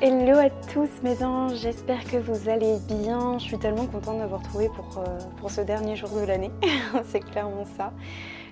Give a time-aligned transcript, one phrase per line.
[0.00, 3.36] Hello à tous mes anges, j'espère que vous allez bien.
[3.40, 6.52] Je suis tellement contente d'avoir trouvé pour, euh, pour ce dernier jour de l'année.
[7.06, 7.92] C'est clairement ça.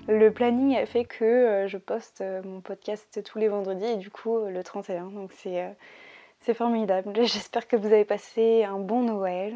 [0.09, 3.97] Le planning a fait que euh, je poste euh, mon podcast tous les vendredis et
[3.97, 5.05] du coup le 31.
[5.11, 5.73] Donc c'est
[6.41, 7.13] c'est formidable.
[7.25, 9.55] J'espère que vous avez passé un bon Noël.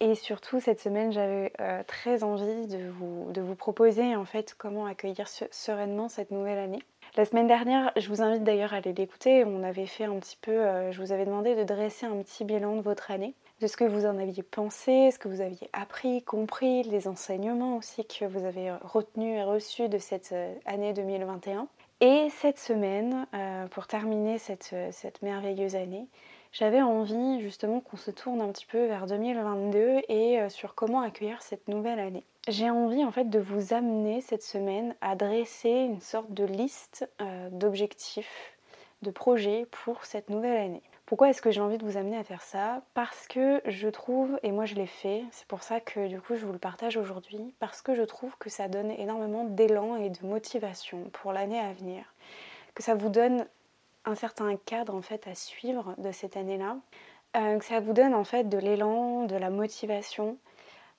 [0.00, 1.52] Et surtout cette semaine j'avais
[1.86, 6.82] très envie de vous, de vous proposer en fait comment accueillir sereinement cette nouvelle année.
[7.14, 10.38] La semaine dernière, je vous invite d'ailleurs à aller l'écouter, on avait fait un petit
[10.40, 13.66] peu, euh, je vous avais demandé de dresser un petit bilan de votre année, de
[13.66, 18.06] ce que vous en aviez pensé, ce que vous aviez appris, compris, les enseignements aussi
[18.06, 21.68] que vous avez retenus et reçus de cette euh, année 2021.
[22.00, 26.06] Et cette semaine, euh, pour terminer cette, cette merveilleuse année,
[26.52, 31.42] j'avais envie justement qu'on se tourne un petit peu vers 2022 et sur comment accueillir
[31.42, 32.24] cette nouvelle année.
[32.48, 37.08] J'ai envie en fait de vous amener cette semaine à dresser une sorte de liste
[37.20, 38.58] euh, d'objectifs,
[39.02, 40.82] de projets pour cette nouvelle année.
[41.06, 42.82] Pourquoi est-ce que j'ai envie de vous amener à faire ça?
[42.94, 46.34] Parce que je trouve, et moi je l'ai fait, c'est pour ça que du coup
[46.34, 50.10] je vous le partage aujourd'hui, parce que je trouve que ça donne énormément d'élan et
[50.10, 52.12] de motivation pour l'année à venir,
[52.74, 53.46] que ça vous donne
[54.04, 56.76] un certain cadre en fait à suivre de cette année-là,
[57.36, 60.36] euh, que ça vous donne en fait de l'élan, de la motivation,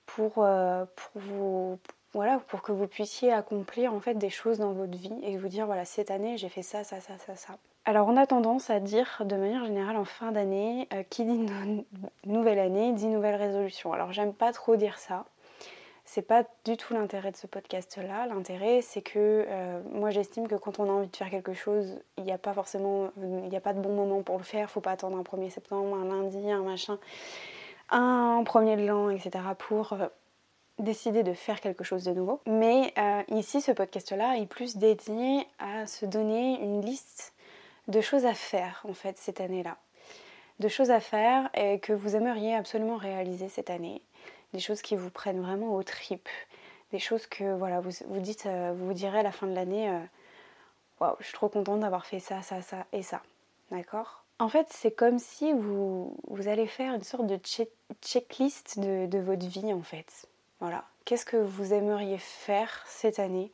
[0.06, 1.78] pour, euh, pour, vous,
[2.12, 5.48] voilà, pour que vous puissiez accomplir en fait des choses dans votre vie et vous
[5.48, 7.56] dire voilà cette année j'ai fait ça, ça, ça, ça, ça.
[7.86, 11.46] Alors on a tendance à dire de manière générale en fin d'année, euh, qui dit
[12.24, 13.92] nouvelle année dit nouvelle résolution.
[13.92, 15.26] Alors j'aime pas trop dire ça.
[16.14, 18.28] C'est pas du tout l'intérêt de ce podcast-là.
[18.28, 21.98] L'intérêt, c'est que euh, moi j'estime que quand on a envie de faire quelque chose,
[22.18, 24.70] il n'y a pas forcément, il n'y a pas de bon moment pour le faire.
[24.70, 27.00] Faut pas attendre un 1er septembre, un lundi, un machin
[27.90, 29.44] un premier de l'an, etc.
[29.58, 30.06] pour euh,
[30.78, 32.40] décider de faire quelque chose de nouveau.
[32.46, 37.32] Mais euh, ici, ce podcast-là est plus dédié à se donner une liste
[37.88, 39.78] de choses à faire en fait cette année-là.
[40.60, 41.50] De choses à faire
[41.82, 44.00] que vous aimeriez absolument réaliser cette année.
[44.54, 46.28] Des choses qui vous prennent vraiment au trip.
[46.92, 49.54] Des choses que voilà, vous vous dites, euh, vous vous direz à la fin de
[49.54, 49.92] l'année,
[51.00, 53.20] waouh, je suis trop contente d'avoir fait ça, ça, ça et ça.
[53.70, 54.24] D'accord?
[54.38, 57.38] En fait, c'est comme si vous, vous, allez faire une sorte de
[58.02, 60.26] checklist de, votre vie, en fait.
[60.60, 60.84] Voilà.
[61.04, 63.52] Qu'est-ce que vous aimeriez faire cette année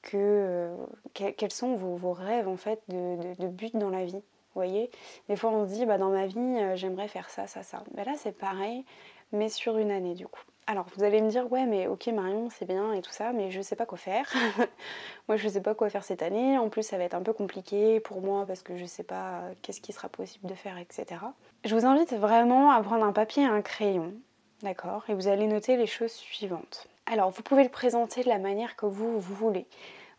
[0.00, 0.76] que, euh,
[1.12, 4.14] Quels sont vos, rêves, en fait, de, de, but dans la vie?
[4.14, 4.90] Vous voyez?
[5.28, 7.84] Des fois, on se dit, bah, dans ma vie, euh, j'aimerais faire ça, ça, ça.
[7.94, 8.84] Mais là, c'est pareil,
[9.32, 10.42] mais sur une année, du coup.
[10.68, 13.50] Alors vous allez me dire ouais mais ok Marion c'est bien et tout ça mais
[13.50, 14.32] je sais pas quoi faire.
[15.28, 16.56] moi je sais pas quoi faire cette année.
[16.56, 19.40] En plus ça va être un peu compliqué pour moi parce que je sais pas
[19.40, 21.20] euh, qu'est-ce qui sera possible de faire etc.
[21.64, 24.14] Je vous invite vraiment à prendre un papier et un crayon,
[24.62, 25.02] d'accord?
[25.08, 26.86] Et vous allez noter les choses suivantes.
[27.06, 29.66] Alors vous pouvez le présenter de la manière que vous, voulez.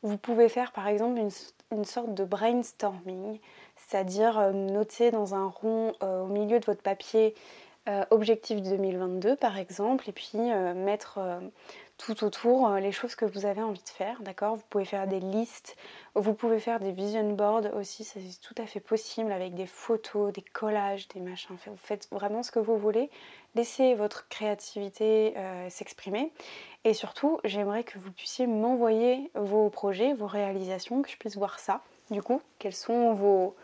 [0.02, 1.22] Vous pouvez faire par exemple
[1.72, 3.40] une, sorte de brainstorming,
[3.78, 7.34] c'est-à-dire euh, noter dans un rond euh, au milieu de votre papier
[7.90, 11.40] euh, objectif 2022 par exemple, et puis euh, mettre euh,
[11.98, 14.56] tout autour les choses que vous avez envie de faire, d'accord?
[14.56, 15.76] Vous pouvez faire des listes,
[16.16, 20.32] vous pouvez faire des vision boards aussi, c'est tout à fait possible avec des photos,
[20.32, 21.58] des collages, des machins.
[21.68, 23.10] Vous faites vraiment ce que vous voulez,
[23.54, 25.34] laissez votre créativité
[25.70, 26.32] s'exprimer.
[26.84, 31.60] Et surtout, j'aimerais que vous puissiez m'envoyer vos projets, vos réalisations, que je puisse voir
[31.60, 31.82] ça.
[32.12, 33.56] Du coup, quels sont vos,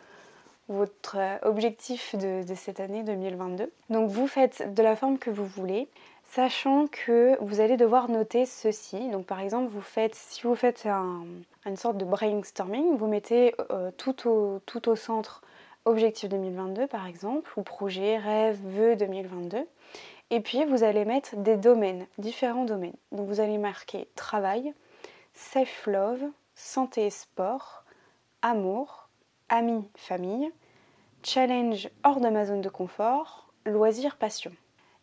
[0.70, 3.70] votre euh, objectif de, cette année 2022.
[3.90, 5.88] Donc vous faites de la forme que vous voulez,
[6.24, 9.10] sachant que vous allez devoir noter ceci.
[9.10, 13.90] Donc par exemple, vous faites, si vous faites une sorte de brainstorming, vous mettez euh,
[13.96, 15.42] tout, au, tout au centre
[15.84, 19.66] objectif 2022 par exemple, ou projet, rêve, vœu 2022.
[20.30, 22.94] Et puis vous allez mettre des domaines, différents domaines.
[23.10, 24.72] Donc vous allez marquer travail,
[25.34, 26.22] self-love,
[26.54, 27.84] santé et sport,
[28.42, 29.09] amour,
[29.50, 30.50] amis, famille,
[31.22, 34.52] challenge hors de ma zone de confort, loisirs, passion.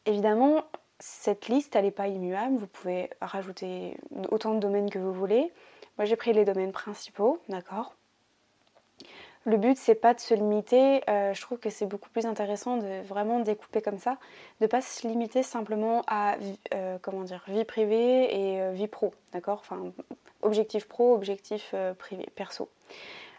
[0.06, 0.64] Évidemment,
[1.00, 3.98] cette liste, elle n'est pas immuable, vous pouvez rajouter
[4.32, 5.52] autant de domaines que vous voulez.
[5.98, 7.96] Moi, j'ai pris les domaines principaux, d'accord
[9.46, 12.78] Le but, c'est pas de se limiter, euh, je trouve que c'est beaucoup plus intéressant
[12.78, 14.18] de vraiment découper comme ça,
[14.62, 16.36] de pas se limiter simplement à,
[16.74, 16.98] euh,
[17.48, 19.92] vie privée et euh, vie pro, d'accord Enfin,
[20.42, 22.70] objectif pro, objectif privé, perso.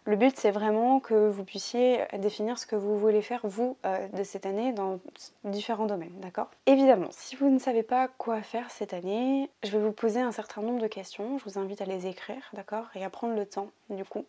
[0.08, 4.08] Le but, c'est vraiment que vous puissiez définir ce que vous voulez faire, vous, euh,
[4.08, 5.00] de cette année dans
[5.44, 6.48] différents domaines, d'accord?
[6.64, 10.32] Évidemment, si vous ne savez pas quoi faire cette année, je vais vous poser un
[10.32, 11.36] certain nombre de questions.
[11.36, 12.86] Je vous invite à les écrire, d'accord?
[12.94, 14.24] Et à prendre le temps, du coup,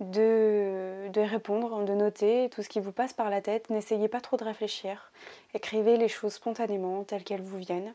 [0.00, 3.68] de, de, répondre, de noter tout ce qui vous passe par la tête.
[3.68, 5.12] N'essayez pas trop de réfléchir.
[5.52, 7.92] Écrivez les choses spontanément, telles qu'elles vous viennent.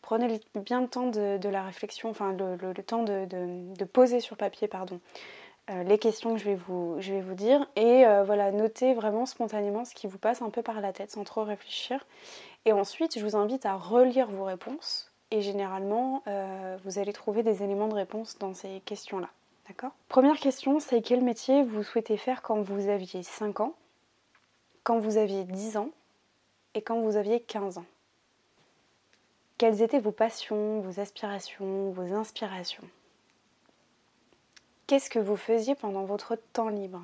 [0.00, 5.00] Prenez bien le temps de, la réflexion, enfin le, temps de, poser sur papier, pardon,
[5.84, 7.66] les questions que je vais vous, je vais vous dire.
[7.76, 11.10] Et euh, voilà, notez vraiment spontanément ce qui vous passe un peu par la tête
[11.10, 12.06] sans trop réfléchir.
[12.64, 15.12] Et ensuite, je vous invite à relire vos réponses.
[15.30, 19.28] Et généralement, euh, vous allez trouver des éléments de réponse dans ces questions-là.
[19.66, 19.92] D'accord?
[20.08, 23.74] Première question, c'est quel métier vous souhaitez faire quand vous aviez 5 ans,
[24.84, 25.90] quand vous aviez 10 ans
[26.74, 27.84] et quand vous aviez 15 ans?
[29.58, 32.84] Quelles étaient vos passions, vos aspirations, vos inspirations?
[34.88, 37.02] Qu'est-ce que vous faisiez pendant votre temps libre?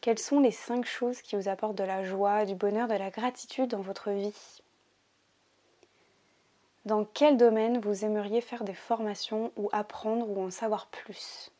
[0.00, 3.10] Quelles sont les cinq choses qui vous apportent de la joie, du bonheur, de la
[3.10, 4.62] gratitude dans votre vie?
[6.84, 11.50] Dans quel domaine vous aimeriez faire des formations ou apprendre ou en savoir plus?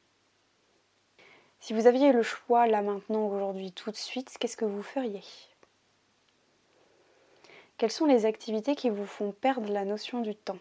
[1.59, 5.25] Si vous aviez le choix là maintenant, aujourd'hui, tout de suite, qu'est-ce que vous feriez?
[7.79, 10.61] Quelles sont les activités qui vous font perdre la notion du temps?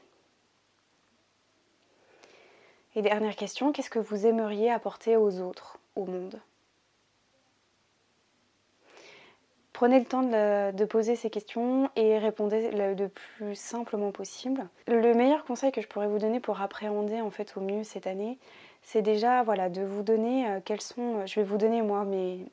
[2.95, 6.39] Et dernière question, qu'est-ce que vous aimeriez apporter aux autres, au monde?
[9.73, 14.67] Prenez le temps de, poser ces questions et répondez le, plus simplement possible.
[14.87, 18.05] Le meilleur conseil que je pourrais vous donner pour appréhender en fait au mieux cette
[18.05, 18.37] année,
[18.83, 21.17] c'est déjà voilà de vous donner euh, quels sont.
[21.17, 22.45] Euh, je vais vous donner moi mes,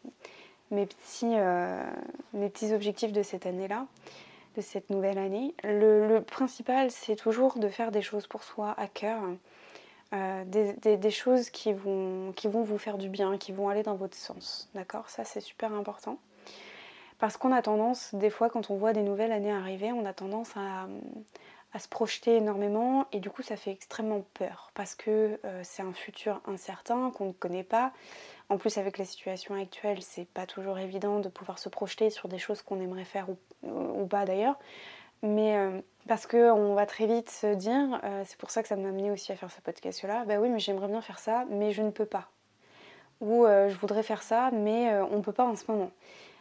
[0.72, 1.90] euh,
[2.32, 3.86] mes petits objectifs de cette année-là,
[4.56, 5.54] de cette nouvelle année.
[5.62, 9.20] le principal, c'est toujours de faire des choses pour soi à cœur.
[10.12, 13.94] Euh, des, choses qui vont, qui vont vous faire du bien, qui vont aller dans
[13.94, 14.68] votre sens.
[14.74, 15.08] D'accord?
[15.08, 16.18] Ça, c'est super important.
[17.20, 20.12] Parce qu'on a tendance, des fois, quand on voit des nouvelles années arriver, on a
[20.12, 20.88] tendance à,
[21.78, 25.92] se projeter énormément et du coup, ça fait extrêmement peur parce que euh, c'est un
[25.92, 27.92] futur incertain qu'on ne connaît pas.
[28.48, 32.26] En plus, avec la situation actuelle, c'est pas toujours évident de pouvoir se projeter sur
[32.26, 33.28] des choses qu'on aimerait faire
[33.62, 34.58] ou, pas d'ailleurs.
[35.22, 38.76] Mais euh, parce qu'on va très vite se dire, euh, c'est pour ça que ça
[38.76, 41.72] m'a amené aussi à faire ce podcast-là, bah oui, mais j'aimerais bien faire ça, mais
[41.72, 42.30] je ne peux pas.
[43.20, 45.90] Ou euh, je voudrais faire ça, mais on ne peut pas en ce moment.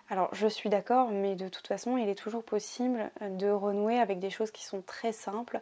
[0.10, 4.20] Alors je suis d'accord, mais de toute façon, il est toujours possible de renouer avec
[4.20, 5.60] des choses qui sont très simples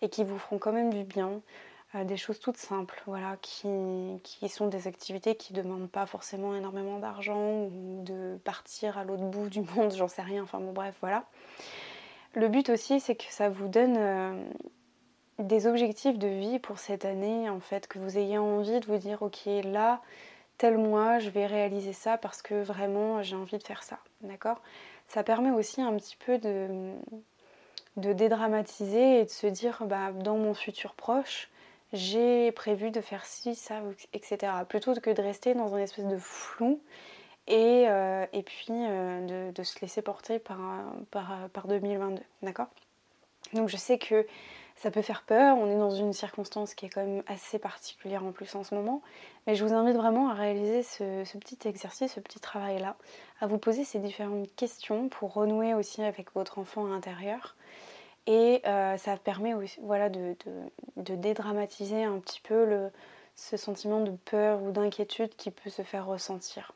[0.00, 1.42] et qui vous feront quand même du bien.
[2.04, 3.68] des choses toutes simples, voilà, qui,
[4.22, 9.04] qui sont des activités qui ne demandent pas forcément énormément d'argent ou de partir à
[9.04, 11.24] l'autre bout du monde, j'en sais rien, enfin bon bref, voilà.
[12.34, 14.44] Le but aussi, c'est que ça vous donne euh,
[15.38, 18.98] des objectifs de vie pour cette année, en fait, que vous ayez envie de vous
[18.98, 20.00] dire, ok, là,
[20.56, 24.60] tel mois, je vais réaliser ça parce que vraiment, j'ai envie de faire ça, d'accord?
[25.08, 26.92] Ça permet aussi un petit peu de,
[27.96, 31.50] de dédramatiser et de se dire, bah, dans mon futur proche,
[31.92, 33.80] j'ai prévu de faire ci, ça,
[34.12, 34.52] etc.
[34.68, 36.80] Plutôt que de rester dans un espèce de flou
[37.48, 40.58] euh, et, puis euh, de, se laisser porter par,
[41.10, 42.22] par, par 2022.
[42.42, 42.68] D'accord?
[43.54, 44.26] Donc je sais que
[44.76, 48.24] ça peut faire peur, on est dans une circonstance qui est quand même assez particulière
[48.24, 49.02] en plus en ce moment,
[49.46, 52.96] mais je vous invite vraiment à réaliser ce, petit exercice, ce petit travail-là,
[53.40, 57.56] à vous poser ces différentes questions pour renouer aussi avec votre enfant intérieur.
[58.26, 60.36] Et euh, ça permet aussi voilà, de,
[60.96, 62.90] de, dédramatiser un petit peu le,
[63.34, 66.72] ce sentiment de peur ou d'inquiétude qui peut se faire ressentir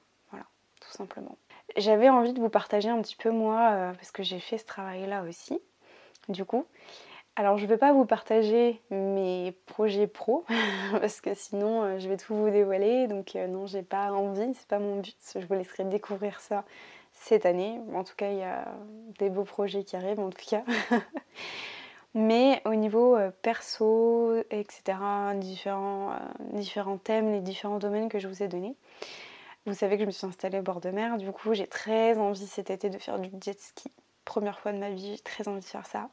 [0.91, 1.37] simplement.
[1.77, 4.67] J'avais envie de vous partager un petit peu moi, euh, parce que j'ai fait ce
[4.67, 5.59] travail-là aussi,
[6.29, 6.67] du coup.
[7.37, 10.45] Alors je ne vais pas vous partager mes projets pro,
[10.93, 14.55] parce que sinon euh, je vais tout vous dévoiler, donc euh, non, j'ai pas envie,
[14.55, 16.65] c'est pas mon but, je vous laisserai découvrir ça
[17.13, 17.81] cette année.
[17.93, 18.69] En tout cas, il y a
[19.19, 20.63] des beaux projets qui arrivent, en tout cas.
[22.15, 24.99] Mais au niveau perso, etc.,
[25.35, 26.13] différents,
[26.53, 28.77] différents thèmes, les différents domaines que je vous ai donnés,
[29.67, 32.19] vous savez que je me suis installée au bord de mer, du coup j'ai très
[32.19, 33.91] envie cet été de faire du jet ski.
[34.25, 36.09] Première fois de ma vie, j'ai très envie de faire ça.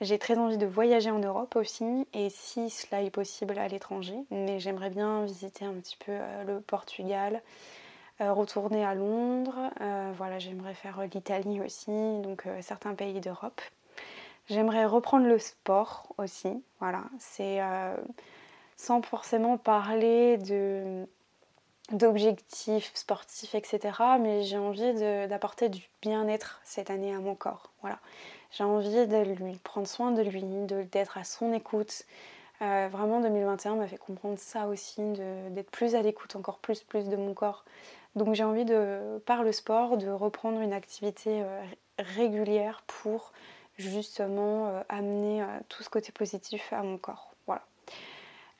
[0.00, 4.16] J'ai très envie de voyager en Europe aussi, et si cela est possible à l'étranger,
[4.32, 7.40] mais j'aimerais bien visiter un petit peu euh, le Portugal,
[8.20, 13.60] euh, retourner à Londres, euh, voilà, j'aimerais faire l'Italie aussi, donc certains pays d'Europe.
[14.48, 17.60] J'aimerais reprendre le sport aussi, voilà, c'est
[18.76, 21.06] sans forcément parler de
[21.90, 24.18] d'objectifs sportifs, etc.
[24.20, 24.94] Mais j'ai envie
[25.28, 27.70] d'apporter du bien-être cette année à mon corps.
[27.82, 27.98] Voilà.
[28.52, 30.44] J'ai envie de lui prendre soin de lui,
[30.90, 32.04] d'être à son écoute,
[32.62, 35.02] Euh, vraiment 2021 m'a fait comprendre ça aussi,
[35.50, 37.64] d'être plus à l'écoute, encore plus, plus de mon corps.
[38.14, 41.62] Donc j'ai envie de, par le sport, de reprendre une activité euh,
[41.98, 43.32] régulière pour
[43.78, 47.32] justement euh, amener tout ce côté positif à mon corps.
[47.46, 47.62] Voilà.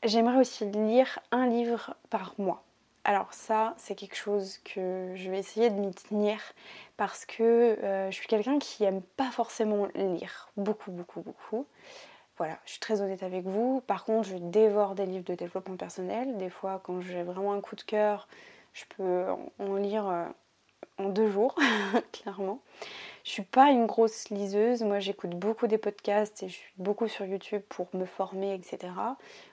[0.02, 2.64] J'aimerais aussi lire un livre par mois.
[3.04, 6.38] Alors ça, c'est quelque chose que je vais essayer de m'y tenir
[6.97, 7.76] parce que
[8.11, 11.66] je suis quelqu'un qui aime pas forcément lire beaucoup, beaucoup, beaucoup.
[12.38, 13.82] Voilà, je suis très honnête avec vous.
[13.87, 16.38] Par contre, je dévore des livres de développement personnel.
[16.38, 18.26] Des fois, quand j'ai vraiment un coup de cœur,
[18.73, 19.26] je peux
[19.59, 20.25] en lire euh,
[20.99, 21.54] en deux jours,
[22.12, 22.61] clairement.
[23.25, 24.82] Je suis pas une grosse liseuse.
[24.82, 28.92] Moi, j'écoute beaucoup des podcasts et je suis beaucoup sur YouTube pour me former, etc.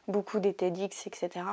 [0.08, 1.46] Beaucoup des TEDx, etc.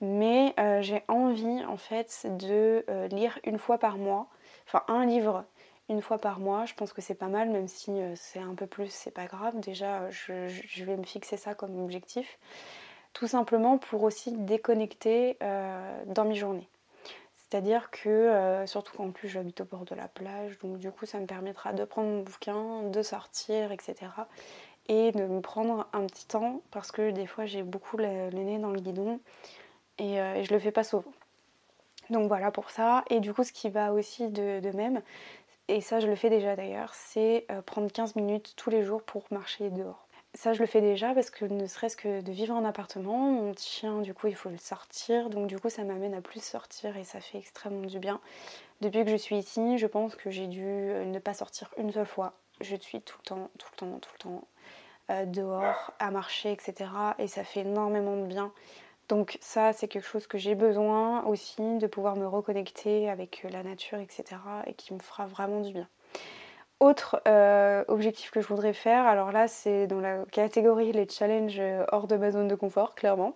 [0.00, 4.28] Mais euh, j'ai envie, en fait, de euh, lire une fois par mois,
[4.66, 5.44] enfin un livre
[5.88, 6.66] une fois par mois.
[6.66, 9.26] Je pense que c'est pas mal, même si euh, c'est un peu plus, c'est pas
[9.26, 9.58] grave.
[9.60, 12.38] Déjà, je, vais me fixer ça comme objectif.
[13.12, 16.68] Tout simplement pour aussi déconnecter dans mes journées.
[17.34, 21.18] C'est-à-dire que, surtout qu'en plus j'habite au bord de la plage, donc du coup ça
[21.18, 23.96] me permettra de prendre mon bouquin, de sortir, etc.
[24.88, 28.58] Et de me prendre un petit temps, parce que des fois j'ai beaucoup le, nez
[28.58, 29.18] dans le guidon
[29.98, 31.12] et, je le fais pas souvent.
[32.10, 33.04] Donc voilà pour ça.
[33.10, 35.02] Et du coup, ce qui va aussi de, même,
[35.68, 39.02] et ça je le fais déjà d'ailleurs, c'est euh, prendre 15 minutes tous les jours
[39.02, 40.06] pour marcher dehors.
[40.34, 43.54] Ça je le fais déjà parce que ne serait-ce que de vivre en appartement, mon
[43.56, 46.96] chien du coup il faut le sortir, donc du coup ça m'amène à plus sortir
[46.96, 48.20] et ça fait extrêmement du bien.
[48.80, 51.90] Depuis que je suis ici, je pense que j'ai dû euh, ne pas sortir une
[51.92, 52.34] seule fois.
[52.60, 54.44] Je suis tout le temps, tout le temps, tout le temps
[55.10, 56.90] euh, dehors à marcher, etc.
[57.18, 58.52] Et ça fait énormément de bien.
[59.08, 63.48] Donc ça, c'est quelque chose que j'ai besoin aussi, de pouvoir me reconnecter avec euh,
[63.48, 64.24] la nature, etc.
[64.66, 65.88] et qui me fera vraiment du bien.
[66.78, 71.58] Autre euh, objectif que je voudrais faire, alors là c'est dans la catégorie les challenges
[71.58, 73.34] euh, hors de ma zone de confort, clairement,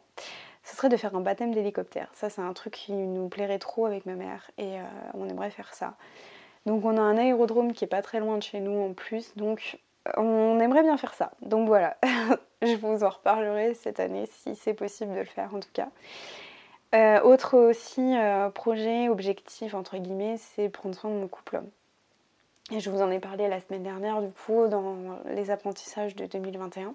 [0.63, 2.09] ce serait de faire un baptême d'hélicoptère.
[2.15, 4.77] Ça c'est un truc qui nous plairait trop avec ma mère et
[5.15, 5.97] on aimerait faire ça.
[6.67, 9.35] Donc on a un aérodrome qui est pas très loin de chez nous en plus,
[9.35, 9.81] donc
[10.17, 11.33] on aimerait bien faire ça.
[11.43, 11.97] Donc voilà,
[12.63, 15.89] je vous en reparlerai cette année si c'est possible de le faire en tout cas.
[16.95, 21.63] Euh, autre aussi euh, projet, objectif entre guillemets, c'est prendre soin de mon couple.
[22.71, 26.27] Et je vous en ai parlé la semaine dernière du coup dans les apprentissages de
[26.27, 26.95] 2021.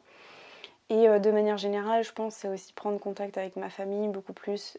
[0.89, 4.33] Et euh, de manière générale, je pense c'est aussi prendre contact avec ma famille beaucoup
[4.33, 4.77] plus,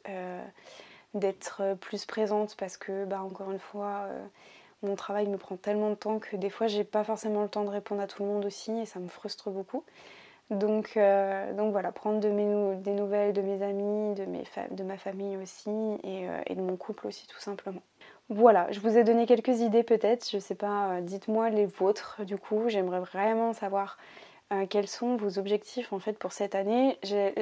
[1.14, 4.08] d'être plus présente parce que bah encore une fois
[4.82, 7.64] mon travail me prend tellement de temps que des fois j'ai pas forcément le temps
[7.64, 9.84] de répondre à tout le monde aussi et ça me frustre beaucoup.
[10.50, 14.82] Donc, euh, donc voilà, prendre de mes, des nouvelles de mes amis, de, mes de
[14.82, 17.82] ma famille aussi euh, et, de mon couple aussi tout simplement.
[18.30, 22.24] Voilà, je vous ai donné quelques idées peut-être, je sais pas, euh, dites-moi les vôtres
[22.24, 23.98] du coup, j'aimerais vraiment savoir
[24.70, 26.98] quels sont vos objectifs en fait pour cette année.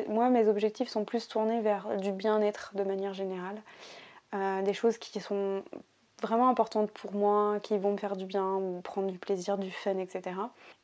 [0.09, 3.63] Moi mes objectifs sont plus tournés vers du bien-être de manière générale,
[4.65, 5.63] des choses qui sont
[6.23, 9.99] vraiment importantes pour moi, qui vont me faire du bien prendre du plaisir, du fun,
[9.99, 10.37] etc.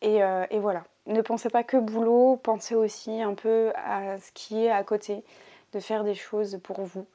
[0.04, 0.84] Euh, et, voilà.
[1.06, 5.24] Ne pensez pas que boulot, pensez aussi un peu à ce qui est à côté,
[5.72, 7.06] de faire des choses pour vous.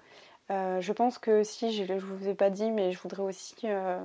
[0.50, 3.56] Euh, je pense que si, je ne vous ai pas dit, mais je voudrais aussi,
[3.66, 4.00] euh,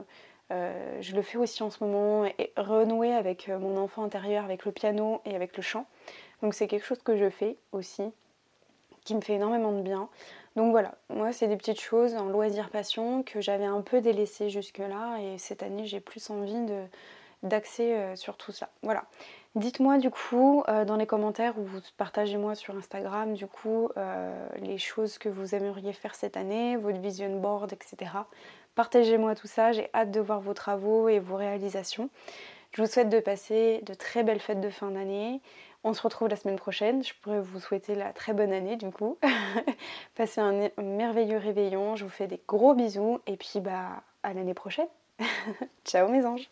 [0.50, 5.20] je le fais aussi en ce moment, renouer avec mon enfant intérieur, avec le piano
[5.24, 5.86] et avec le chant.
[6.42, 8.02] Donc c'est quelque chose que je fais aussi,
[9.04, 10.08] qui me fait énormément de bien.
[10.56, 14.50] Donc voilà, moi c'est des petites choses en loisir passion que j'avais un peu délaissées
[14.50, 16.84] jusque-là et cette année j'ai plus envie de
[17.42, 18.68] d'axer euh, sur tout ça.
[18.82, 19.04] Voilà.
[19.54, 21.66] Dites-moi du coup euh, dans les commentaires ou
[21.96, 27.00] partagez-moi sur Instagram du coup euh, les choses que vous aimeriez faire cette année, votre
[27.00, 28.12] vision board, etc.
[28.74, 32.08] Partagez-moi tout ça, j'ai hâte de voir vos travaux et vos réalisations.
[32.72, 35.42] Je vous souhaite de passer de très belles fêtes de fin d'année.
[35.84, 37.02] On se retrouve la semaine prochaine.
[37.02, 39.18] Je pourrais vous souhaiter la très bonne année du coup.
[40.14, 41.96] Passez un merveilleux réveillon.
[41.96, 44.88] Je vous fais des gros bisous et puis bah à l'année prochaine.
[45.84, 46.48] Ciao mes anges